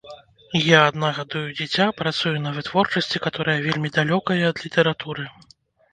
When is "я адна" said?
0.67-1.09